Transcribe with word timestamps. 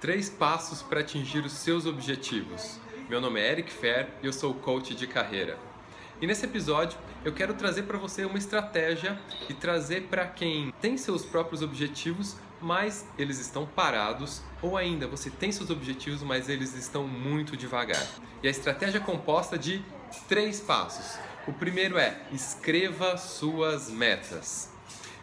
Três 0.00 0.30
passos 0.30 0.80
para 0.80 1.00
atingir 1.00 1.44
os 1.44 1.52
seus 1.52 1.84
objetivos. 1.84 2.78
Meu 3.08 3.20
nome 3.20 3.40
é 3.40 3.50
Eric 3.50 3.72
Fer 3.72 4.08
e 4.22 4.26
eu 4.26 4.32
sou 4.32 4.54
coach 4.54 4.94
de 4.94 5.08
carreira. 5.08 5.58
E 6.20 6.26
nesse 6.26 6.44
episódio 6.44 6.96
eu 7.24 7.32
quero 7.32 7.52
trazer 7.54 7.82
para 7.82 7.98
você 7.98 8.24
uma 8.24 8.38
estratégia 8.38 9.20
e 9.48 9.54
trazer 9.54 10.02
para 10.02 10.24
quem 10.24 10.72
tem 10.80 10.96
seus 10.96 11.24
próprios 11.24 11.62
objetivos, 11.62 12.36
mas 12.60 13.08
eles 13.18 13.40
estão 13.40 13.66
parados, 13.66 14.40
ou 14.62 14.76
ainda 14.76 15.08
você 15.08 15.30
tem 15.30 15.50
seus 15.50 15.68
objetivos, 15.68 16.22
mas 16.22 16.48
eles 16.48 16.76
estão 16.76 17.04
muito 17.08 17.56
devagar. 17.56 18.06
E 18.40 18.46
a 18.46 18.50
estratégia 18.52 18.98
é 18.98 19.00
composta 19.00 19.58
de 19.58 19.84
três 20.28 20.60
passos. 20.60 21.18
O 21.44 21.52
primeiro 21.52 21.98
é 21.98 22.20
escreva 22.30 23.16
suas 23.16 23.90
metas. 23.90 24.77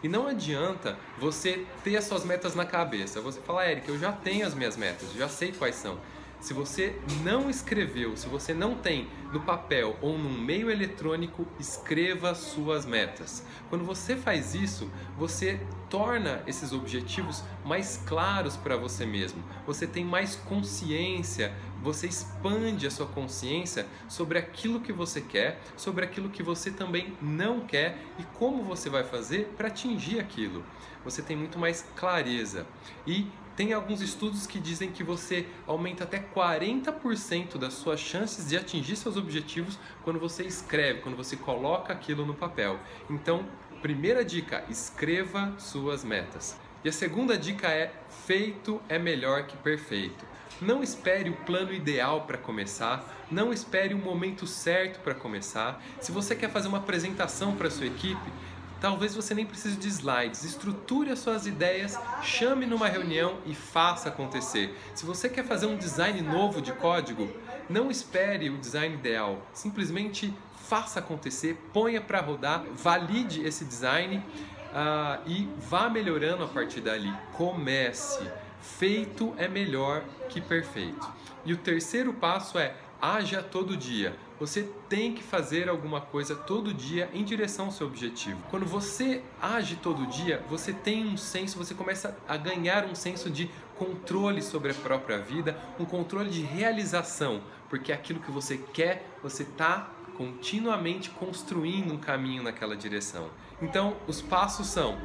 E 0.06 0.08
não 0.08 0.28
adianta 0.28 0.96
você 1.18 1.66
ter 1.82 1.96
as 1.96 2.04
suas 2.04 2.24
metas 2.24 2.54
na 2.54 2.64
cabeça. 2.64 3.20
Você 3.20 3.40
fala, 3.40 3.68
Eric, 3.68 3.88
eu 3.88 3.98
já 3.98 4.12
tenho 4.12 4.46
as 4.46 4.54
minhas 4.54 4.76
metas, 4.76 5.12
já 5.12 5.28
sei 5.28 5.50
quais 5.50 5.74
são. 5.74 5.98
Se 6.38 6.54
você 6.54 6.94
não 7.24 7.50
escreveu, 7.50 8.16
se 8.16 8.28
você 8.28 8.54
não 8.54 8.76
tem 8.76 9.08
no 9.32 9.40
papel 9.40 9.96
ou 10.00 10.16
num 10.16 10.40
meio 10.40 10.70
eletrônico, 10.70 11.44
escreva 11.58 12.36
suas 12.36 12.86
metas. 12.86 13.44
Quando 13.68 13.84
você 13.84 14.14
faz 14.14 14.54
isso, 14.54 14.88
você 15.18 15.58
torna 15.90 16.40
esses 16.46 16.72
objetivos 16.72 17.42
mais 17.64 18.00
claros 18.06 18.56
para 18.56 18.76
você 18.76 19.04
mesmo. 19.04 19.42
Você 19.66 19.88
tem 19.88 20.04
mais 20.04 20.36
consciência, 20.36 21.52
você 21.82 22.06
expande 22.06 22.86
a 22.86 22.90
sua 22.90 23.06
consciência 23.06 23.86
sobre 24.08 24.38
aquilo 24.38 24.80
que 24.80 24.92
você 24.92 25.20
quer, 25.20 25.60
sobre 25.76 26.04
aquilo 26.04 26.28
que 26.28 26.42
você 26.42 26.70
também 26.70 27.16
não 27.20 27.60
quer 27.60 27.98
e 28.18 28.24
como 28.38 28.62
você 28.62 28.88
vai 28.90 29.04
fazer 29.04 29.54
para 29.56 29.68
atingir 29.68 30.18
aquilo. 30.18 30.64
Você 31.04 31.22
tem 31.22 31.36
muito 31.36 31.58
mais 31.58 31.86
clareza. 31.94 32.66
E 33.06 33.26
tem 33.56 33.72
alguns 33.72 34.02
estudos 34.02 34.46
que 34.46 34.60
dizem 34.60 34.92
que 34.92 35.02
você 35.02 35.46
aumenta 35.66 36.04
até 36.04 36.18
40% 36.18 37.56
das 37.56 37.72
suas 37.72 37.98
chances 37.98 38.48
de 38.48 38.56
atingir 38.56 38.96
seus 38.96 39.16
objetivos 39.16 39.78
quando 40.04 40.20
você 40.20 40.44
escreve, 40.44 41.00
quando 41.00 41.16
você 41.16 41.36
coloca 41.36 41.92
aquilo 41.92 42.26
no 42.26 42.34
papel. 42.34 42.78
Então, 43.08 43.46
primeira 43.80 44.22
dica, 44.22 44.64
escreva 44.68 45.54
suas 45.58 46.04
metas. 46.04 46.58
E 46.86 46.88
a 46.88 46.92
segunda 46.92 47.36
dica 47.36 47.66
é: 47.66 47.92
feito 48.26 48.80
é 48.88 48.96
melhor 48.96 49.42
que 49.48 49.56
perfeito. 49.56 50.24
Não 50.62 50.84
espere 50.84 51.28
o 51.28 51.36
plano 51.38 51.72
ideal 51.72 52.20
para 52.20 52.38
começar, 52.38 53.26
não 53.28 53.52
espere 53.52 53.92
o 53.92 53.98
momento 53.98 54.46
certo 54.46 55.00
para 55.00 55.12
começar. 55.12 55.82
Se 56.00 56.12
você 56.12 56.36
quer 56.36 56.48
fazer 56.48 56.68
uma 56.68 56.78
apresentação 56.78 57.56
para 57.56 57.68
sua 57.70 57.86
equipe, 57.86 58.30
Talvez 58.78 59.14
você 59.14 59.34
nem 59.34 59.46
precise 59.46 59.74
de 59.74 59.88
slides. 59.88 60.44
Estruture 60.44 61.10
as 61.10 61.18
suas 61.18 61.46
ideias, 61.46 61.98
chame 62.22 62.66
numa 62.66 62.86
reunião 62.86 63.38
e 63.46 63.54
faça 63.54 64.10
acontecer. 64.10 64.76
Se 64.94 65.06
você 65.06 65.30
quer 65.30 65.46
fazer 65.46 65.64
um 65.64 65.78
design 65.78 66.20
novo 66.20 66.60
de 66.60 66.72
código, 66.72 67.26
não 67.70 67.90
espere 67.90 68.50
o 68.50 68.58
design 68.58 68.94
ideal. 68.94 69.40
Simplesmente 69.54 70.32
faça 70.68 71.00
acontecer, 71.00 71.54
ponha 71.72 72.02
para 72.02 72.20
rodar, 72.20 72.64
valide 72.74 73.42
esse 73.42 73.64
design 73.64 74.22
uh, 74.72 75.22
e 75.26 75.48
vá 75.58 75.88
melhorando 75.88 76.44
a 76.44 76.48
partir 76.48 76.80
dali. 76.80 77.12
Comece. 77.32 78.30
Feito 78.60 79.34
é 79.36 79.46
melhor 79.46 80.02
que 80.28 80.40
perfeito. 80.40 81.06
E 81.44 81.52
o 81.52 81.56
terceiro 81.56 82.12
passo 82.12 82.58
é 82.58 82.74
haja 83.00 83.42
todo 83.42 83.76
dia. 83.76 84.16
Você 84.38 84.68
tem 84.88 85.14
que 85.14 85.22
fazer 85.22 85.68
alguma 85.68 86.00
coisa 86.00 86.34
todo 86.34 86.74
dia 86.74 87.08
em 87.14 87.24
direção 87.24 87.66
ao 87.66 87.72
seu 87.72 87.86
objetivo. 87.86 88.38
Quando 88.50 88.66
você 88.66 89.22
age 89.40 89.76
todo 89.76 90.06
dia, 90.06 90.42
você 90.48 90.72
tem 90.72 91.06
um 91.06 91.16
senso, 91.16 91.56
você 91.56 91.74
começa 91.74 92.16
a 92.28 92.36
ganhar 92.36 92.84
um 92.84 92.94
senso 92.94 93.30
de 93.30 93.50
controle 93.78 94.42
sobre 94.42 94.72
a 94.72 94.74
própria 94.74 95.18
vida, 95.18 95.58
um 95.78 95.84
controle 95.84 96.28
de 96.28 96.42
realização, 96.42 97.40
porque 97.70 97.92
aquilo 97.92 98.20
que 98.20 98.30
você 98.30 98.58
quer, 98.58 99.08
você 99.22 99.42
está 99.42 99.90
continuamente 100.16 101.10
construindo 101.10 101.92
um 101.92 101.98
caminho 101.98 102.42
naquela 102.42 102.76
direção. 102.76 103.30
Então, 103.60 103.96
os 104.06 104.22
passos 104.22 104.66
são: 104.66 104.98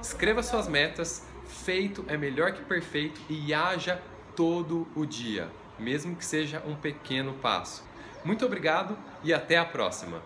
escreva 0.00 0.42
suas 0.42 0.68
metas, 0.68 1.26
feito 1.46 2.04
é 2.08 2.16
melhor 2.16 2.52
que 2.52 2.62
perfeito 2.62 3.20
e 3.28 3.54
haja 3.54 4.00
todo 4.36 4.86
o 4.94 5.04
dia 5.04 5.48
mesmo 5.80 6.14
que 6.14 6.24
seja 6.24 6.62
um 6.66 6.76
pequeno 6.76 7.32
passo. 7.34 7.82
Muito 8.24 8.44
obrigado 8.44 8.96
e 9.24 9.32
até 9.32 9.56
a 9.56 9.64
próxima! 9.64 10.22